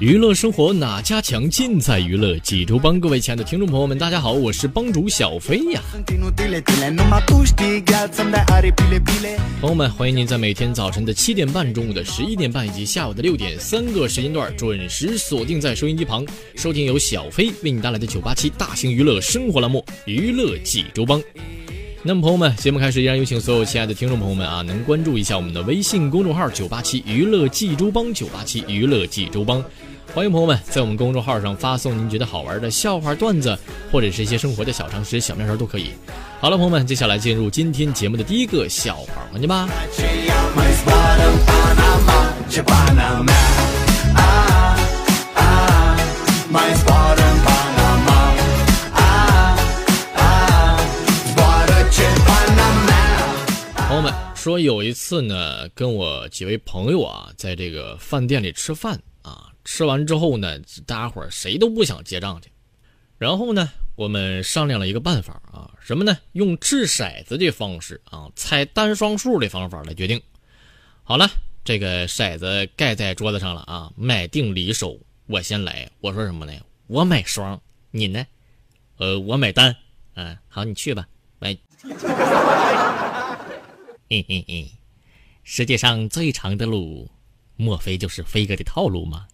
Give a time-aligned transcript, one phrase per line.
[0.00, 1.46] 娱乐生活哪家强？
[1.50, 2.98] 尽在娱乐济州帮。
[2.98, 5.82] 各位亲爱的听众朋友们，大家好，我是帮主小飞呀。
[9.60, 21.20] 朋友们，欢迎您在每天早晨的七点半、中午的十一点半以及下午的六点三个时间段准时锁定在收音机旁，收听由小飞为你带来的九八七大型娱乐生活栏目《娱乐济州帮》。
[22.02, 29.62] 那么，朋友们，节目开始，依然有请所有亲爱的听众朋友们啊，能关注一下我们的微信公众号“九八七娱乐济州帮”，九八七娱乐济州帮。
[30.12, 33.56] 欢迎朋友们在我们公众号上发送您觉得好玩的笑话、段子，
[33.92, 35.92] 或者是一些生活的小常识、小妙招都可以。
[36.40, 39.68] 好了，朋友们，接下来进入今天节目的第一个笑话环节吧。
[54.34, 62.50] 说有一次呢，跟我几位朋友啊，在这个饭店里吃饭啊，吃完之后呢，大家伙谁都不想结账去。
[63.18, 66.16] 然后呢，我们商量了一个办法啊，什么呢？
[66.32, 70.20] 用掷骰子的方式啊，猜单双数的方法来决定。
[71.02, 71.28] 好了，
[71.62, 75.90] 这个骰子盖在桌子上了啊，买定离手，我先来。
[76.00, 76.52] 我说什么呢？
[76.86, 77.60] 我买双，
[77.90, 78.26] 你呢？
[78.96, 79.76] 呃，我买单。
[80.14, 81.06] 嗯，好，你去吧，
[81.38, 81.56] 来。
[84.08, 84.70] 嘿嘿嘿，
[85.44, 87.10] 世界上最长的路，
[87.56, 89.26] 莫非就是飞哥的套路吗？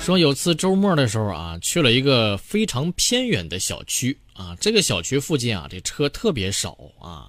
[0.00, 7.26] 说有次周末的时候啊，去了一个非常偏远的小区啊，这个小区附近啊，这车特别少啊。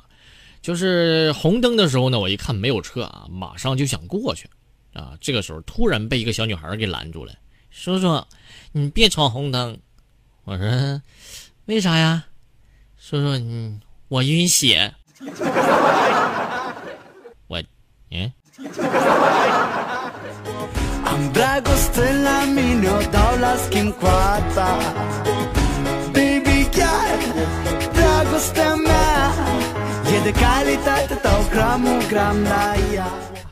[0.61, 4.47] 就是红灯的时候呢，我一看没有车啊，马上就想过去，
[4.97, 7.31] 啊，这个时候突然被一个小女孩给拦住了。
[7.69, 8.25] 叔叔，
[8.71, 9.77] 你别闯红灯。
[10.43, 11.01] 我说，
[11.65, 12.25] 为啥呀？
[12.97, 14.91] 叔叔，你我晕血。
[17.45, 17.61] 我，
[18.09, 18.31] 嗯。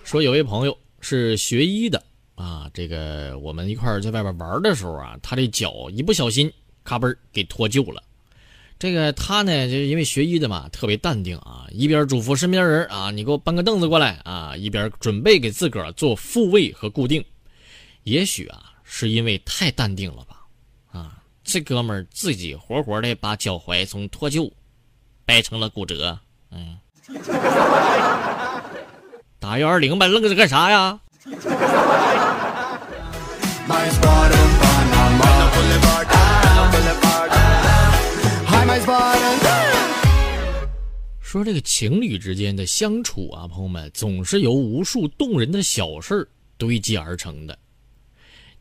[0.03, 6.51] 说有位朋友是学医的啊，这个我们一块儿在外边玩的时候啊，他这脚一不小心
[6.83, 8.01] 咔嘣给脱臼了。
[8.79, 17.23] 这个他呢，就是因为学医的嘛，特别淡定啊，一边嘱咐身边人啊，你给我搬个凳子过来啊，一边准备给自个儿做复位和固定。
[18.01, 20.41] 也许啊，是因为太淡定了吧，
[20.91, 24.51] 啊，这哥们儿自己活活的把脚踝从脱臼
[25.23, 26.17] 掰成了骨折。
[26.49, 26.75] 嗯，
[29.45, 30.99] 打幺二零吧，愣着干啥呀？
[41.21, 47.55] 说这个情侣之间的相处啊，朋友们总是由无数动人的小事堆积而成的。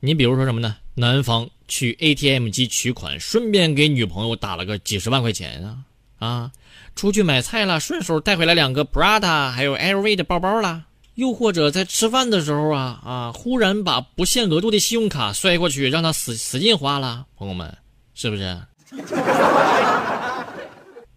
[0.01, 0.77] 你比如说什么呢？
[0.95, 5.79] 男方去 ATM 机取款，顺便给女朋友打了个几十万块钱啊
[6.19, 6.53] 啊！
[6.95, 10.85] 出去买菜了，顺手带回来两个 Prada 还有 LV 的包包了。
[11.15, 17.27] 又或者在吃饭的时候啊啊，忽然把不限额度的信用卡摔过去，让他使使劲花了。
[17.37, 17.77] 朋友们，
[18.15, 18.59] 是不是？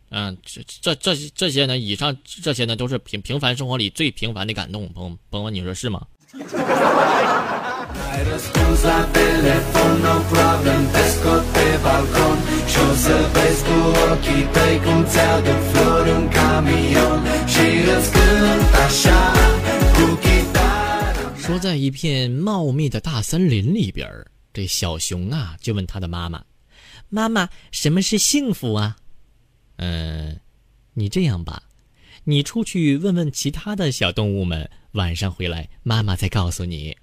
[0.09, 1.77] 嗯，这这这这些呢？
[1.77, 4.88] 以上这些呢，都是平平凡生活里最平凡的感动。
[4.94, 6.01] 朋友朋友们，你说是吗？
[21.38, 24.10] 说在一片茂密的大森林里边，
[24.52, 26.44] 这小熊啊就问他的妈妈
[27.10, 28.98] ：“妈妈，什么是幸福啊？”
[29.78, 30.40] 嗯，
[30.94, 31.62] 你这样吧，
[32.24, 36.98] 你出去问问其他的小动物们，晚上回来，妈妈再告诉你。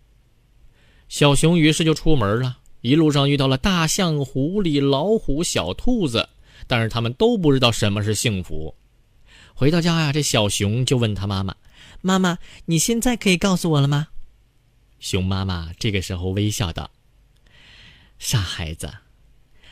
[1.14, 6.28] 小熊于是就出门了，一路上遇到了大象、狐狸、老虎、小兔子，
[6.66, 8.74] 但是他们都不知道什么是幸福。
[9.54, 11.54] 回到家呀，这小熊就问他妈妈
[12.02, 14.08] ：“妈妈，你现在可以告诉我了吗？”
[14.98, 16.90] 熊妈妈这个时候微笑道
[18.18, 18.92] ：“傻孩子，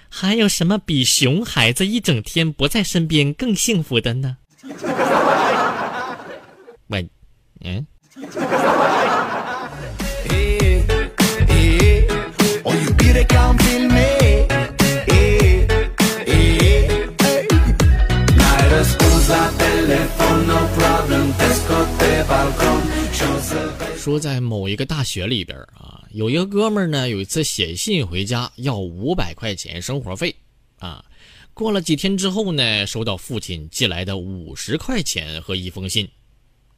[0.09, 4.37] 还有什么比熊孩子一整天不在身边更幸福的呢？”
[6.87, 7.09] 喂，
[7.65, 7.85] 嗯。
[23.97, 30.35] 说在某一个大学里边啊，有一个哥们儿呢，有一次写信回家要五百块钱生活费，
[30.81, 31.05] 啊，
[31.55, 36.09] 过了几天之后呢，收到父亲寄来的五十块钱和一封信。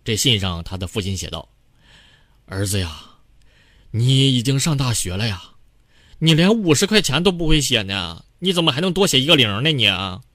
[0.05, 1.49] 这信上他的父亲写道
[2.45, 2.95] ：“儿子呀，
[3.91, 5.43] 你已经上大学了呀，
[6.25, 9.71] 你连五十块钱都不会写呢，你怎么还能多写一个零呢？
[9.71, 9.87] 你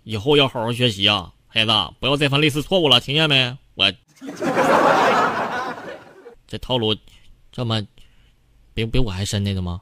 [0.04, 3.58] 以后要好好学习啊，孩子，不要再犯类似错误了，听见没？
[3.74, 3.92] 我。”
[6.48, 6.96] 这套路，
[7.52, 7.82] 这么
[8.76, 9.82] 比比我还深的呢吗？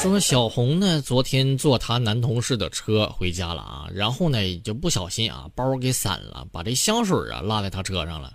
[0.00, 8.32] 说小红呢，昨天坐她男同事的车回家了啊，然后呢就不小心啊，包给散了，把这香水啊落在他车上了。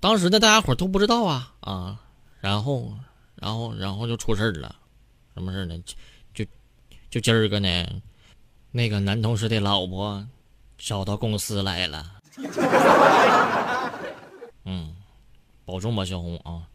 [0.00, 2.00] 当时呢，大家伙都不知道啊啊。
[2.40, 2.92] 然后，
[3.36, 4.74] 然后，然后就出事了，
[5.34, 5.78] 什么事呢？
[6.34, 6.44] 就，
[7.08, 7.86] 就今儿个呢，
[8.70, 10.26] 那个男同事的老婆
[10.76, 12.04] 找到公司来了。
[14.66, 14.94] 嗯，
[15.64, 16.68] 保重吧，小红啊。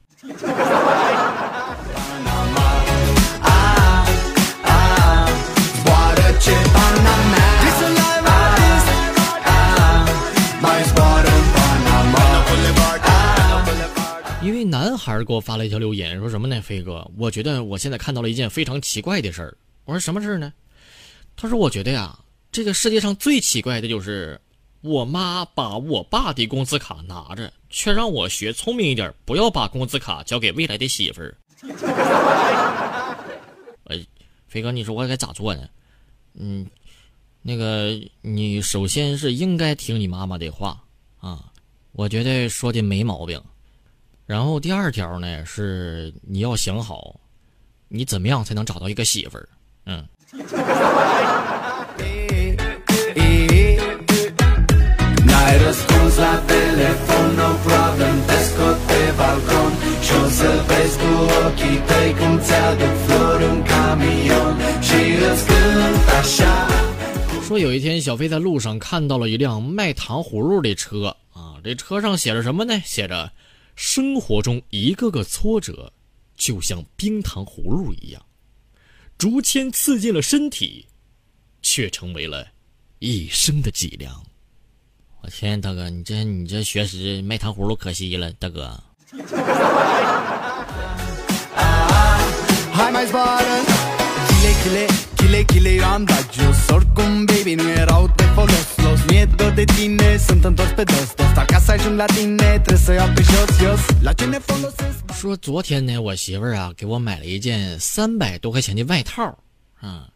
[14.89, 16.59] 男孩给我发了一条留言，说什么呢？
[16.63, 19.55] 飞哥，我觉得我现在看到了一件非常奇怪的事儿。
[19.85, 20.51] 我说什么事儿呢？
[21.35, 22.17] 他说我觉得呀，
[22.51, 24.41] 这个世界上最奇怪的就是
[24.81, 31.37] 我妈把我爸的工资卡拿着，却让我学聪明一点，不要把工资卡交给未来的媳妇儿。
[33.83, 34.03] 哎，
[34.47, 35.69] 飞哥，你说我该咋做呢？
[36.33, 36.65] 嗯，
[37.43, 40.83] 那个你首先是应该听你妈妈的话
[41.19, 41.45] 啊，
[41.91, 43.39] 我觉得说的没毛病。
[44.29, 47.19] 然后第二条呢是你要想好，
[47.87, 49.49] 你怎么样才能找到一个媳妇儿？
[49.87, 50.07] 嗯。
[67.47, 72.79] 说有一天小飞在路上看到了一辆卖糖葫芦的车啊，这车上写着什么呢？
[72.85, 73.31] 写着。
[73.79, 75.93] 生活中一个个挫折，
[76.35, 78.21] 就像冰糖葫芦一样，
[79.17, 80.85] 竹签刺进了身体，
[81.61, 82.45] 却成为了
[82.99, 84.21] 一生的脊梁。
[85.21, 88.77] 我天，大哥，你这你这学识卖糖葫芦可惜了，大哥。
[105.13, 109.37] 说昨天呢，我媳妇儿啊给我买了一件三百多块钱的外套，
[109.79, 110.09] 啊，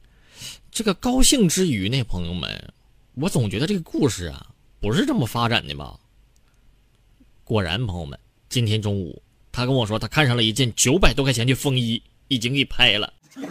[0.71, 2.73] 这个高兴之余呢，朋友们，
[3.13, 4.47] 我总觉得这个故事啊
[4.79, 5.95] 不是这么发展的吧？
[7.43, 8.17] 果然，朋友们，
[8.49, 13.13] 今天中午他跟我说他看上了一件九百多块钱的风衣，已经给拍了。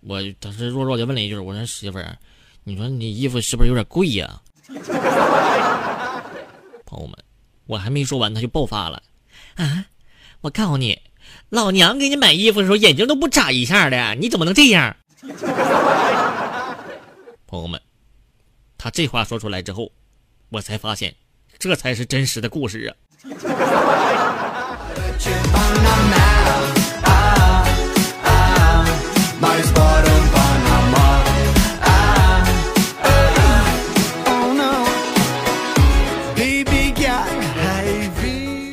[0.00, 2.18] 我当时弱弱的问了一句：“我说媳妇儿，
[2.64, 4.42] 你说你衣服是不是有点贵呀？”
[6.86, 7.16] 朋友们，
[7.66, 9.02] 我还没说完，他就爆发了
[9.56, 9.86] ：“啊，
[10.40, 11.00] 我告诉你，
[11.50, 14.96] 老娘给你买衣服的时候眼睛都不眨一下的，你怎么能这样？”
[17.46, 17.80] 朋友们，
[18.78, 19.90] 他这话说出来之后，
[20.48, 21.14] 我才发现，
[21.58, 22.94] 这才是真实的故事啊。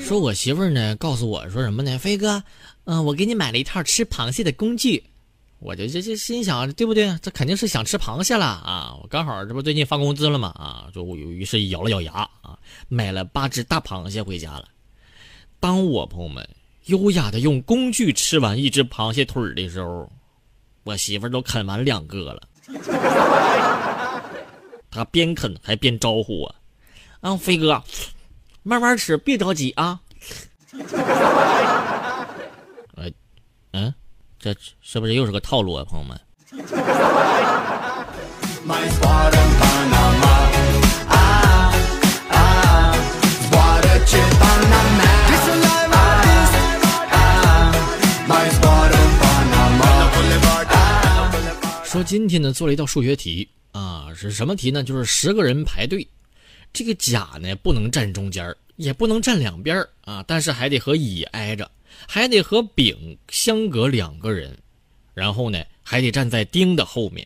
[0.04, 1.98] 说我媳妇儿呢，告诉我说什么呢？
[1.98, 2.44] 飞哥，
[2.84, 5.02] 嗯，我给你买了一套吃螃蟹的工具。
[5.60, 7.18] 我就这这心想，对不对？
[7.22, 8.94] 这肯定是想吃螃蟹了啊！
[9.02, 14.68] 我刚好这不最近发工资了嘛啊，就于是咬了咬牙啊，买了八只大螃蟹回家了。
[15.62, 16.46] 当我朋友们
[16.88, 20.12] 优雅的用工具吃完一只螃蟹腿的时候，
[20.84, 22.44] 我媳妇儿都啃完两个了。
[24.92, 26.56] 她边啃还边招呼我
[27.22, 27.82] ：“啊，飞哥，
[28.64, 30.00] 慢慢吃，别着急啊。
[32.96, 33.12] ”呃，
[33.72, 33.94] 嗯。
[34.40, 36.20] 这是不是又是个套路啊，朋友们？
[51.86, 54.84] 说今天呢做了一道数学题啊，是什么题呢？
[54.84, 56.06] 就是十个人排队，
[56.74, 61.70] 这个甲呢不能站中间也不能站两边啊，但是还得和乙挨着。
[62.08, 64.58] 还得和丙相隔两个人，
[65.14, 67.26] 然后呢，还得站在丁的后面。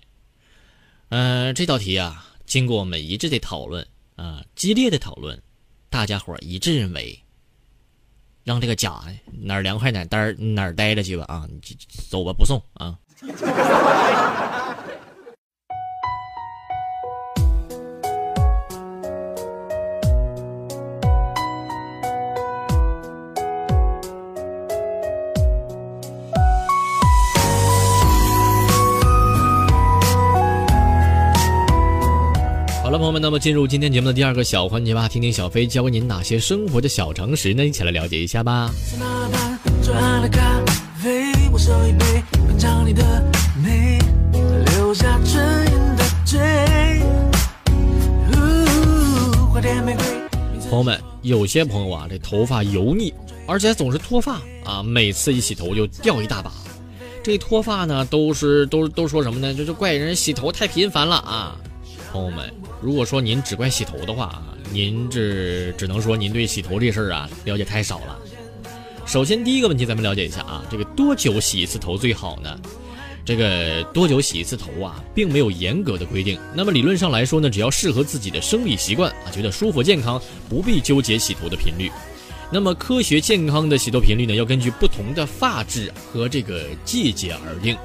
[1.08, 3.88] 嗯，这道题啊，经过我们一致的讨论
[4.18, 5.42] 啊，激烈的讨论，
[5.90, 7.18] 大家伙一致认为，
[8.44, 9.02] 让这个甲
[9.32, 11.62] 哪儿凉快哪儿待哪儿待着去吧啊，你
[12.10, 13.00] 走吧，不送啊。
[33.28, 37.66] 那么进入今天节目的第二个小环节吧，听听小飞教给您哪些生活的小常识呢？
[37.66, 38.72] 一起来了解一下吧。
[50.70, 53.14] 朋友们，有些朋友啊，这头发油腻，
[53.46, 56.50] 而且总是脱发啊，每次一洗头就掉一大把。
[57.22, 59.54] 这脱发呢，都是都都说什么呢？
[59.54, 61.58] 就是怪人洗头太频繁了啊，
[62.10, 62.50] 朋友们。
[62.82, 68.18] 如果说您只怪洗头的话啊，您这只能说您对洗头这事儿啊了解太少了。
[69.06, 72.60] 首先第一个问题，咱们了解一下啊，这个多久洗一次头最好呢？
[73.26, 76.40] 这个多久洗一次头啊，并没有严格的规定。
[76.54, 81.92] 那么理论上来说呢，只要适合自己的生理习惯啊，觉得舒服健康，不必纠结洗头的频率。
[82.52, 87.76] 那么科学健康的洗头频率呢，要根据不同的发质和这个季节而定。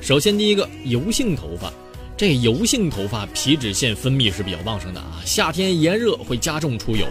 [0.00, 1.72] 首先第一个，油性头发。
[2.16, 7.06] 这油性头发皮脂腺分泌是比较旺盛的啊，夏天炎热会加重出油。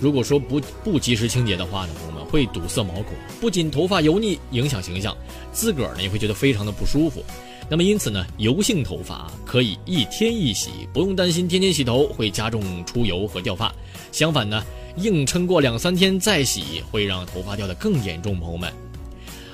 [0.00, 5.16] 如果说不不及时清洁的话呢，朋友们会堵塞毛孔，不仅头发油腻影响形象，
[5.52, 7.22] 自个儿呢也会觉得非常的不舒服。
[7.70, 13.72] 那么因此呢，油性头发可以一天一洗，不用担心天天洗头会加重出油和掉发。
[14.10, 14.64] 相反呢，
[14.96, 18.72] 硬撑过两三天再洗，会让头发掉的更严重，朋友们。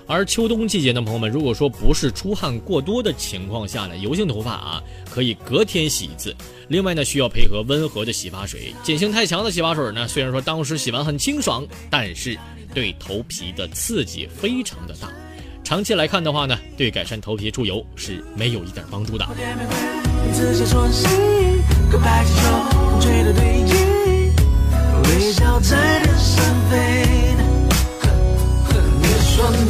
[0.07, 6.35] 而秋冬季节呢，朋友们，如果说不是出汗过多的情况下呢，油性头发啊，可以隔天洗一次。
[6.69, 8.75] 另外呢，需要配合温和的洗发水。
[8.85, 12.39] 碱性太强的洗发水呢，虽然说当时洗完很清爽，但是
[12.75, 15.09] 对头皮的刺激非常的大。
[15.63, 19.27] 长期来看的话呢，对改善头皮出油是没有一点帮助的。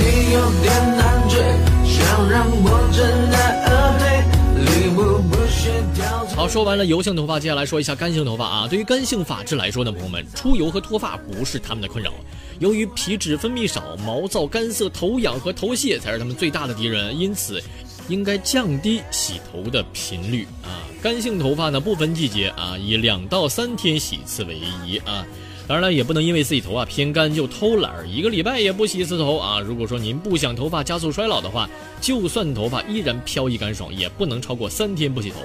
[0.05, 1.41] 你有点难追，
[1.89, 3.69] 想让我真的而
[3.99, 4.05] 退，
[4.61, 8.69] 礼物不需挑好，说完了油性头发，接下来说一下干性头发啊。
[8.69, 12.13] 对于干性发质来说呢，朋友们，出油和脱发不是他们的困扰。
[12.59, 17.63] 由于皮脂分泌少，毛躁、干涩、头痒和头屑才是他们最大的敌人，因此
[18.09, 20.85] 应该降低洗头的频率啊。
[21.03, 25.25] 干性头发呢，不分季节啊，以两到三天洗一次为宜啊。
[25.67, 29.61] 当然了，也不能因为自己头发偏干就偷懒儿，一个礼拜也不洗一次头啊！
[29.61, 31.67] 如果说您不想头发加速衰老的话，
[32.03, 35.37] 就算头发依然飘逸干爽，也不能超过三天不洗头。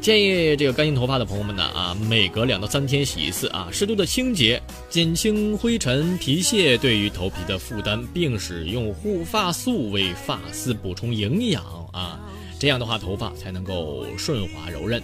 [0.00, 11.62] 建议这个干性头发的朋友们呢啊，每隔两到三天洗一次啊，适度的清洁，减轻灰尘、皮屑对于头皮的负担，并使用护发素为发丝补充营养
[11.92, 12.18] 啊，
[12.58, 15.00] 这样的话头发才能够顺滑柔韧。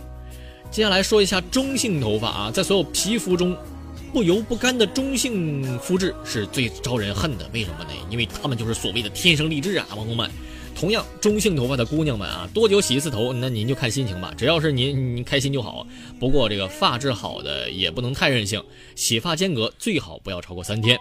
[0.73, 3.57] 接下来说一下中性头发啊，在所有皮肤中。
[4.13, 7.91] 不油不干的中性肤质是最招人恨的，为什么呢？
[8.11, 10.31] 因为他们就是所谓的天生丽质啊，朋友们。
[10.75, 13.33] 同样，中性头发的姑娘们啊，多久洗一次头？
[13.33, 15.87] 那您就看心情吧，只要是您您开心就好。
[16.21, 18.63] 不过这个发质好的也不能太任性，
[18.95, 20.99] 洗发间隔最好不要超过三天。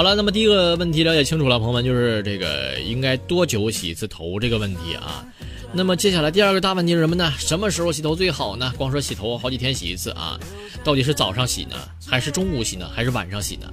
[0.00, 5.22] 好了，那么第一个问题了解清楚了，朋友们，就是这个应该多久洗一次头这个问题啊。
[5.74, 7.34] 那么接下来第二个大问题是什么呢？
[7.36, 8.72] 什么时候洗头最好呢？
[8.78, 10.40] 光说洗头好几天洗一次啊，
[10.82, 11.76] 到底是早上洗呢，
[12.06, 13.70] 还是中午洗呢，还是晚上洗呢？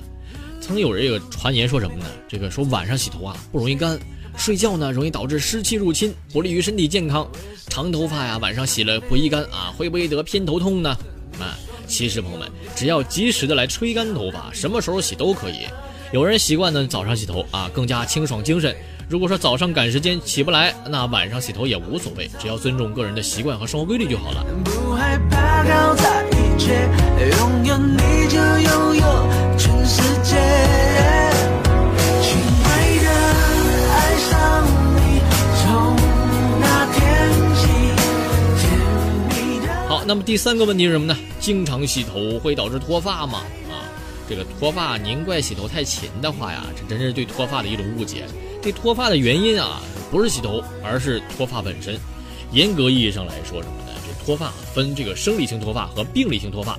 [0.59, 2.03] 曾有人有传言说什么呢？
[2.27, 3.97] 这个说晚上洗头啊不容易干，
[4.35, 7.25] 睡觉呢容易导致湿气入侵，不利于身体健康。
[7.69, 10.89] 长头发呀晚上洗了不易干啊，会不会得偏头痛呢？
[11.39, 11.57] 啊，
[11.87, 15.59] 其实朋友们只要及时的来吹干头发，什么时候洗都可以。
[16.13, 18.73] 有人习惯呢早上洗头啊更加清爽精神。
[19.09, 24.45] 如果说早上赶时间起不来，那晚上洗头也无所谓，只要尊重个人的习惯和生活规律就好了。
[24.63, 26.89] 不害怕搞砸一切，
[27.37, 30.35] 拥有你就拥有全世界。
[32.21, 32.69] 亲爱
[33.03, 33.09] 的，
[33.91, 35.21] 爱上你
[35.61, 35.95] 从
[36.59, 36.99] 那天
[37.55, 37.67] 起，
[38.59, 38.65] 甜
[39.29, 39.67] 蜜的。
[39.87, 41.17] 好，那么第三个问题是什么呢？
[41.39, 43.41] 经常洗头会导致脱发吗？
[44.29, 48.25] 这个脱发，您怪洗头太勤的话呀，这真是对脱发的一种误解。
[48.61, 49.81] 这脱发的原因啊，
[50.11, 51.97] 不是洗头，而是脱发本身。
[52.51, 53.91] 严格意义上来说，什么呢？
[54.05, 56.77] 这脱发分这个生理性脱发和病理性脱发。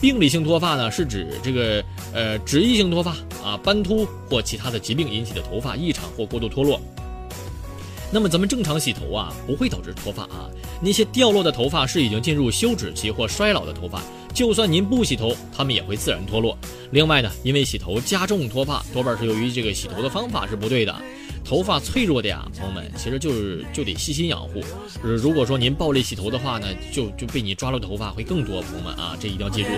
[0.00, 3.12] 病理性脱发呢，是指这个呃脂溢性脱发
[3.42, 6.80] 啊，斑秃或其他的疾病引起的头发异常或过度脱落。
[8.12, 10.48] 那么咱们正常洗头啊，不会导致脱发啊。
[10.80, 14.02] 那些掉落的头发是已经进入休止期或衰老的头发，
[14.36, 16.58] 就算您不洗头，它们也会自然脱落。
[16.90, 20.94] 另外呢，因为洗头加重脱发，多半是由于这个洗头的方法是不对的。
[21.42, 24.62] 头发脆弱的呀，朋友们，其实就是就得细心养护。
[25.02, 28.60] 如果说您暴力洗头的话呢，就就被你抓了头发会更多。
[28.60, 29.70] 朋友们啊，这一定要记住。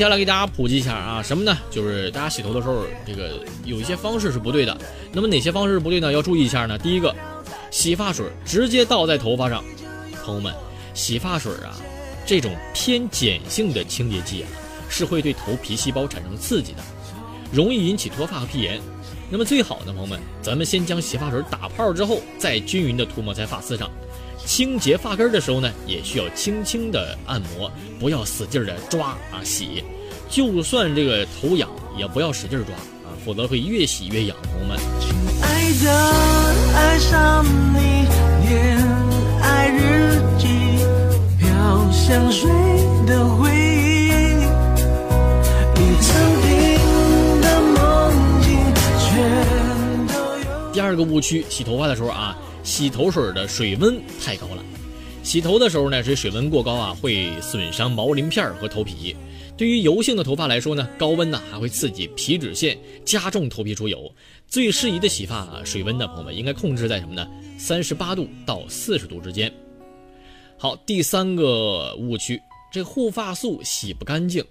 [0.00, 1.54] 接下来给大家普及一下啊，什么呢？
[1.70, 4.74] 就是大家洗头的时候，这个有一些方式是不对的。
[5.12, 6.10] 那么哪些方式不对呢？
[6.10, 6.78] 要注意一下呢。
[6.78, 7.14] 第一个，
[7.70, 9.62] 洗发水直接倒在头发上。
[10.24, 10.54] 朋友们，
[10.94, 11.76] 洗发水啊，
[12.24, 14.48] 这种偏碱性的清洁剂啊，
[14.88, 16.78] 是会对头皮细胞产生刺激的，
[17.52, 18.80] 容易引起脱发和皮炎。
[19.28, 23.90] 那么最好呢朋友们，咱们先将洗发水打泡之后，再均匀的涂抹在发丝上。
[24.44, 29.84] 清洁发根的时候呢，也需要轻轻的按摩，不要使劲的抓啊洗。
[30.28, 34.36] 就算这个头痒，也不要使劲抓啊，否则会越洗越痒。
[34.42, 34.78] 朋友们。
[35.00, 35.90] 亲爱的，
[36.74, 38.06] 爱上你，
[38.48, 38.76] 恋
[39.40, 40.48] 爱日记，
[41.38, 42.50] 飘香水
[43.06, 44.34] 的回忆，
[45.74, 46.08] 你曾
[46.42, 46.50] 经
[47.40, 48.48] 的梦境
[48.98, 50.72] 全都有。
[50.72, 52.36] 第二个误区，洗头发的时候啊。
[52.70, 54.64] 洗头水的水温太高了，
[55.24, 59.16] 洗头的时候呢，这水温过高啊，会损伤毛鳞片和头皮。
[59.58, 64.08] 对于油性的头发来说呢，高温呢还会刺激皮脂腺，加重头皮出油。
[64.46, 67.28] 最适宜的洗发水温呢，朋友们应该控制在什么呢？
[67.58, 69.52] 三十八度到四十度之间。
[70.56, 74.44] 好，第三个误区，这护发素洗不干净。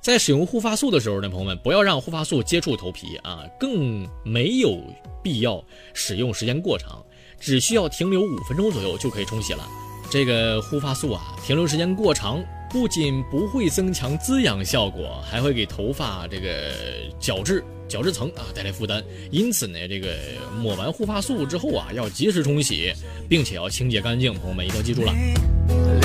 [0.00, 4.80] 在使用护发素的时候呢，朋友们不要让护发素接触头皮啊，更没有
[5.24, 7.04] 必要使用时间过长。
[7.40, 9.66] 只需要停留五分钟左右就可以冲洗了。
[10.10, 16.72] 这个护发素啊，停留时间过长，不仅不会增强滋养效果，还会给头发这个
[17.20, 19.04] 角质角质层啊带来负担。
[19.30, 20.16] 因此呢，这个
[20.62, 22.92] 抹完护发素之后啊，要及时冲洗，
[23.28, 24.32] 并且要清洁干净。
[24.34, 25.12] 朋友们一定要记住了。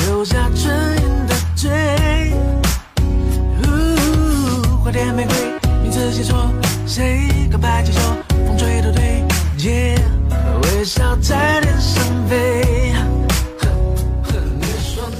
[0.08, 1.72] 留下唇印的嘴，
[4.84, 5.36] 花店玫瑰，
[5.82, 6.52] 名字写错，
[6.86, 8.00] 谁告白气球，
[8.46, 9.24] 风吹都对。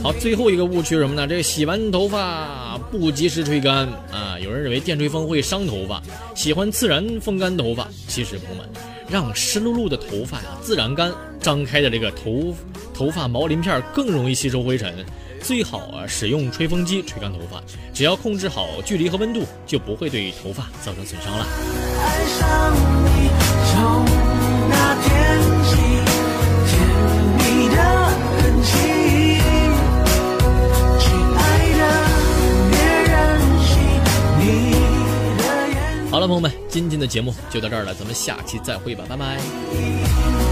[0.04, 1.26] 好，最后一个误区是什么呢？
[1.26, 6.04] 这个洗完头发不及时吹干啊，有人认为电吹风会伤头发，
[6.36, 7.88] 喜欢自然风干头发。
[8.10, 8.70] 其实朋友们，
[9.08, 12.54] 让湿漉漉的头发呀自然干，张开的这个头
[12.94, 14.94] 头发毛鳞片更容易吸收灰尘。
[15.42, 21.48] 最好啊，使用吹风机吹干头发，只要控制好距离和温度，就不会对头发造成损伤了。
[22.02, 22.76] 爱上
[36.12, 40.43] 好了，朋友们，今天的节目就到这儿了，咱们下期再会吧，拜拜。